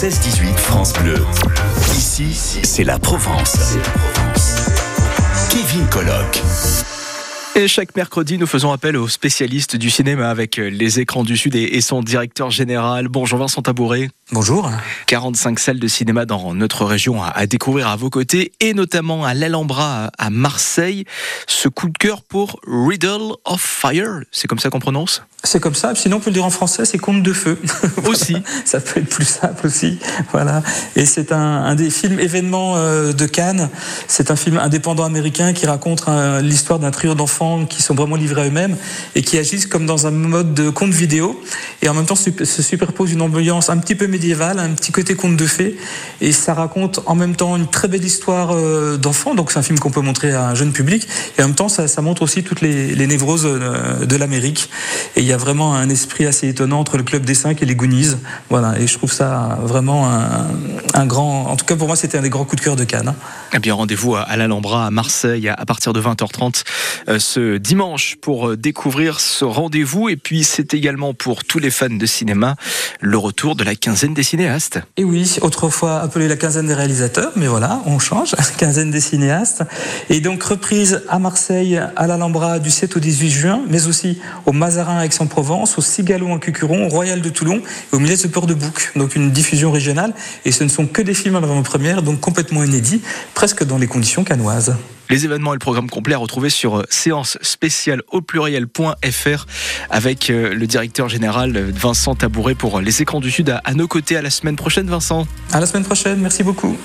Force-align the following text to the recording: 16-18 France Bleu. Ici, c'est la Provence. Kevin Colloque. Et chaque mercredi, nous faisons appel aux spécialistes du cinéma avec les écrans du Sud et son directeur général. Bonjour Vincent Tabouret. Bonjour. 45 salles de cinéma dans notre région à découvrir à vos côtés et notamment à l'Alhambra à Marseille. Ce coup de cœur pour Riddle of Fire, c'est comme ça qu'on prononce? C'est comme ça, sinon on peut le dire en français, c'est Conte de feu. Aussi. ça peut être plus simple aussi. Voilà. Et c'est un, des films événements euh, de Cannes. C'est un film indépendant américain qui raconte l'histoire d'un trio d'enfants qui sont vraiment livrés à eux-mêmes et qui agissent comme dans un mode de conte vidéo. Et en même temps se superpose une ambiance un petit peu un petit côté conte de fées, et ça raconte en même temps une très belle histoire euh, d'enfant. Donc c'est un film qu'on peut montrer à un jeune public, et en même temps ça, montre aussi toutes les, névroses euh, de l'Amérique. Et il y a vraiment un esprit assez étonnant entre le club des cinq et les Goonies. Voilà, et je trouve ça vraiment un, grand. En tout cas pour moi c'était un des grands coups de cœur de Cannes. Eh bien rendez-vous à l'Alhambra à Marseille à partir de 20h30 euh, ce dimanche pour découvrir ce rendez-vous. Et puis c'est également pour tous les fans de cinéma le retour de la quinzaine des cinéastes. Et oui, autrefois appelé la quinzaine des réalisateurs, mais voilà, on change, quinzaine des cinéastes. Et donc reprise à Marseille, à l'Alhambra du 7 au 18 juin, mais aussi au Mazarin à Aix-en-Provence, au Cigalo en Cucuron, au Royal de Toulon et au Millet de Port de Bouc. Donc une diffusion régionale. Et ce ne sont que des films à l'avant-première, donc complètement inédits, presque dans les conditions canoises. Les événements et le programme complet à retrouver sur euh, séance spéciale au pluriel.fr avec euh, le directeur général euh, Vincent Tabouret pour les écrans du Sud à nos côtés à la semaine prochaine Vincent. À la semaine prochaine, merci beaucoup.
16-18 0.00 0.56
France 0.56 0.92
Bleu. 0.92 1.16
Ici, 1.90 2.32
c'est 2.32 2.84
la 2.84 3.00
Provence. 3.00 3.76
Kevin 5.50 5.84
Colloque. 5.88 6.40
Et 7.56 7.66
chaque 7.66 7.96
mercredi, 7.96 8.38
nous 8.38 8.46
faisons 8.46 8.70
appel 8.70 8.96
aux 8.96 9.08
spécialistes 9.08 9.74
du 9.74 9.90
cinéma 9.90 10.30
avec 10.30 10.58
les 10.58 11.00
écrans 11.00 11.24
du 11.24 11.36
Sud 11.36 11.56
et 11.56 11.80
son 11.80 12.00
directeur 12.00 12.52
général. 12.52 13.08
Bonjour 13.08 13.40
Vincent 13.40 13.60
Tabouret. 13.60 14.08
Bonjour. 14.30 14.70
45 15.06 15.58
salles 15.58 15.78
de 15.78 15.88
cinéma 15.88 16.26
dans 16.26 16.52
notre 16.52 16.84
région 16.84 17.22
à 17.22 17.46
découvrir 17.46 17.88
à 17.88 17.96
vos 17.96 18.10
côtés 18.10 18.52
et 18.60 18.74
notamment 18.74 19.24
à 19.24 19.32
l'Alhambra 19.32 20.10
à 20.18 20.28
Marseille. 20.28 21.06
Ce 21.46 21.66
coup 21.66 21.88
de 21.88 21.96
cœur 21.96 22.22
pour 22.22 22.60
Riddle 22.66 23.32
of 23.46 23.58
Fire, 23.58 24.20
c'est 24.30 24.46
comme 24.46 24.58
ça 24.58 24.68
qu'on 24.68 24.80
prononce? 24.80 25.22
C'est 25.44 25.60
comme 25.60 25.74
ça, 25.74 25.94
sinon 25.94 26.16
on 26.16 26.20
peut 26.20 26.30
le 26.30 26.34
dire 26.34 26.44
en 26.44 26.50
français, 26.50 26.84
c'est 26.84 26.98
Conte 26.98 27.22
de 27.22 27.32
feu. 27.32 27.58
Aussi. 28.04 28.36
ça 28.66 28.80
peut 28.80 29.00
être 29.00 29.08
plus 29.08 29.24
simple 29.24 29.66
aussi. 29.66 29.98
Voilà. 30.32 30.62
Et 30.96 31.06
c'est 31.06 31.32
un, 31.32 31.74
des 31.74 31.90
films 31.90 32.18
événements 32.18 32.74
euh, 32.76 33.12
de 33.12 33.24
Cannes. 33.24 33.70
C'est 34.08 34.30
un 34.30 34.36
film 34.36 34.58
indépendant 34.58 35.04
américain 35.04 35.52
qui 35.52 35.66
raconte 35.66 36.04
l'histoire 36.42 36.78
d'un 36.80 36.90
trio 36.90 37.14
d'enfants 37.14 37.66
qui 37.66 37.82
sont 37.82 37.94
vraiment 37.94 38.16
livrés 38.16 38.42
à 38.42 38.46
eux-mêmes 38.46 38.76
et 39.14 39.22
qui 39.22 39.38
agissent 39.38 39.66
comme 39.66 39.86
dans 39.86 40.06
un 40.06 40.10
mode 40.10 40.54
de 40.54 40.70
conte 40.70 40.92
vidéo. 40.92 41.40
Et 41.82 41.88
en 41.88 41.94
même 41.94 42.06
temps 42.06 42.16
se 42.16 42.62
superpose 42.62 43.12
une 43.12 43.22
ambiance 43.22 43.70
un 43.70 43.78
petit 43.78 43.94
peu 43.94 44.06
un 44.58 44.70
petit 44.70 44.92
côté 44.92 45.14
conte 45.14 45.36
de 45.36 45.46
fées, 45.46 45.76
et 46.20 46.32
ça 46.32 46.54
raconte 46.54 47.00
en 47.06 47.14
même 47.14 47.36
temps 47.36 47.56
une 47.56 47.66
très 47.66 47.88
belle 47.88 48.04
histoire 48.04 48.50
euh, 48.52 48.96
d'enfant. 48.96 49.34
Donc 49.34 49.50
c'est 49.50 49.58
un 49.58 49.62
film 49.62 49.78
qu'on 49.78 49.90
peut 49.90 50.00
montrer 50.00 50.32
à 50.32 50.48
un 50.48 50.54
jeune 50.54 50.72
public, 50.72 51.06
et 51.38 51.42
en 51.42 51.46
même 51.46 51.54
temps 51.54 51.68
ça, 51.68 51.86
montre 52.02 52.22
aussi 52.22 52.42
toutes 52.42 52.60
les, 52.60 53.06
névroses 53.06 53.46
euh, 53.46 54.04
de 54.04 54.16
l'Amérique. 54.16 54.70
Et 55.16 55.20
il 55.20 55.26
y 55.26 55.32
a 55.32 55.36
vraiment 55.36 55.74
un 55.74 55.88
esprit 55.88 56.26
assez 56.26 56.48
étonnant 56.48 56.80
entre 56.80 56.96
le 56.96 57.02
club 57.02 57.24
des 57.24 57.34
cinq 57.34 57.62
et 57.62 57.66
les 57.66 57.74
Goonies. 57.74 58.16
Voilà, 58.50 58.78
et 58.78 58.86
je 58.86 58.96
trouve 58.96 59.12
ça 59.12 59.58
vraiment 59.62 60.08
un, 60.10 60.46
grand. 61.06 61.46
En 61.46 61.56
tout 61.56 61.64
cas 61.64 61.76
pour 61.76 61.86
moi 61.86 61.96
c'était 61.96 62.18
un 62.18 62.22
des 62.22 62.30
grands 62.30 62.44
coups 62.44 62.60
de 62.60 62.64
cœur 62.64 62.76
de 62.76 62.84
Cannes. 62.84 63.14
Eh 63.52 63.58
bien 63.58 63.74
rendez-vous 63.74 64.14
à 64.14 64.36
l'Alhambra 64.36 64.86
à 64.86 64.90
Marseille 64.90 65.48
à 65.48 65.64
partir 65.66 65.92
de 65.92 66.00
20h30 66.00 66.64
euh, 67.08 67.18
ce 67.18 67.56
dimanche 67.56 68.16
pour 68.20 68.56
découvrir 68.56 69.20
ce 69.20 69.44
rendez-vous. 69.44 70.08
Et 70.08 70.16
puis 70.16 70.44
c'est 70.44 70.74
également 70.74 71.14
pour 71.14 71.44
tous 71.44 71.58
les 71.58 71.70
fans 71.70 71.88
de 71.88 72.06
cinéma 72.06 72.56
le 73.00 73.18
retour 73.18 73.56
de 73.56 73.64
la 73.64 73.74
quinzaine 73.74 74.14
des 74.14 74.22
cinéastes. 74.22 74.80
Et 74.96 75.04
oui, 75.04 75.36
autrefois 75.42 76.00
appelé 76.00 76.28
la 76.28 76.36
quinzaine 76.36 76.66
des 76.66 76.74
réalisateurs, 76.74 77.32
mais 77.36 77.46
voilà, 77.46 77.80
on 77.86 77.98
change, 77.98 78.34
quinzaine 78.58 78.90
des 78.90 79.00
cinéastes. 79.00 79.62
Et 80.10 80.20
donc 80.20 80.42
reprise 80.42 81.02
à 81.08 81.18
Marseille, 81.18 81.80
à 81.96 82.06
l'Alhambra 82.06 82.58
du 82.58 82.70
7 82.70 82.96
au 82.96 83.00
18 83.00 83.30
juin, 83.30 83.60
mais 83.68 83.86
aussi 83.86 84.18
au 84.46 84.52
Mazarin 84.52 84.98
à 84.98 85.04
Aix-en-Provence, 85.04 85.78
au 85.78 85.82
Cigalo 85.82 86.28
en 86.28 86.38
Cucuron, 86.38 86.86
au 86.86 86.88
Royal 86.88 87.20
de 87.20 87.28
Toulon 87.28 87.62
et 87.92 87.96
au 87.96 87.98
Millet 87.98 88.16
de 88.16 88.28
Port 88.28 88.46
de 88.46 88.54
Bouc. 88.54 88.92
Donc 88.96 89.16
une 89.16 89.30
diffusion 89.30 89.70
régionale. 89.70 90.12
Et 90.44 90.52
ce 90.52 90.64
ne 90.64 90.68
sont 90.68 90.77
que 90.86 91.02
des 91.02 91.14
films 91.14 91.36
à 91.36 91.40
l'avant-première, 91.40 92.02
donc 92.02 92.20
complètement 92.20 92.62
inédits, 92.62 93.02
presque 93.34 93.64
dans 93.64 93.78
les 93.78 93.86
conditions 93.86 94.24
canoises. 94.24 94.76
Les 95.10 95.24
événements 95.24 95.52
et 95.52 95.56
le 95.56 95.60
programme 95.60 95.88
complet 95.88 96.14
à 96.14 96.18
retrouver 96.18 96.50
sur 96.50 96.78
euh, 96.78 96.84
séance 96.90 97.38
spéciale 97.40 98.02
au 98.12 98.20
pluriel.fr 98.20 99.46
avec 99.88 100.28
euh, 100.28 100.54
le 100.54 100.66
directeur 100.66 101.08
général 101.08 101.56
euh, 101.56 101.70
Vincent 101.74 102.14
Tabouret 102.14 102.54
pour 102.54 102.82
les 102.82 103.00
écrans 103.00 103.20
du 103.20 103.30
Sud 103.30 103.58
à 103.64 103.74
nos 103.74 103.88
côtés 103.88 104.16
à 104.16 104.22
la 104.22 104.30
semaine 104.30 104.56
prochaine 104.56 104.86
Vincent. 104.86 105.26
À 105.52 105.60
la 105.60 105.66
semaine 105.66 105.84
prochaine, 105.84 106.20
merci 106.20 106.42
beaucoup. 106.42 106.76